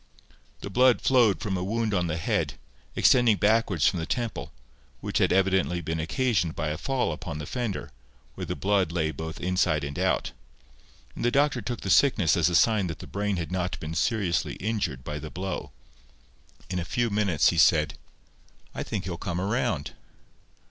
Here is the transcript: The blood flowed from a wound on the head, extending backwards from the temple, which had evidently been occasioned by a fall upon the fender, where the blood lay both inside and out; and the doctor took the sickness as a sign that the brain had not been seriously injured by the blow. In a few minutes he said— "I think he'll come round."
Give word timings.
The 0.61 0.71
blood 0.71 0.99
flowed 0.99 1.41
from 1.41 1.55
a 1.55 1.63
wound 1.63 1.93
on 1.93 2.07
the 2.07 2.17
head, 2.17 2.55
extending 2.95 3.37
backwards 3.37 3.85
from 3.85 3.99
the 3.99 4.07
temple, 4.07 4.51
which 4.99 5.19
had 5.19 5.31
evidently 5.31 5.79
been 5.79 5.99
occasioned 5.99 6.55
by 6.55 6.69
a 6.69 6.77
fall 6.79 7.11
upon 7.11 7.37
the 7.37 7.45
fender, 7.45 7.91
where 8.33 8.47
the 8.47 8.55
blood 8.55 8.91
lay 8.91 9.11
both 9.11 9.39
inside 9.39 9.83
and 9.83 9.99
out; 9.99 10.31
and 11.15 11.23
the 11.23 11.29
doctor 11.29 11.61
took 11.61 11.81
the 11.81 11.91
sickness 11.91 12.35
as 12.35 12.49
a 12.49 12.55
sign 12.55 12.87
that 12.87 12.97
the 12.97 13.05
brain 13.05 13.37
had 13.37 13.51
not 13.51 13.79
been 13.79 13.93
seriously 13.93 14.53
injured 14.55 15.03
by 15.03 15.19
the 15.19 15.29
blow. 15.29 15.71
In 16.67 16.79
a 16.79 16.83
few 16.83 17.11
minutes 17.11 17.49
he 17.49 17.59
said— 17.59 17.93
"I 18.73 18.81
think 18.81 19.03
he'll 19.03 19.17
come 19.17 19.39
round." 19.39 19.93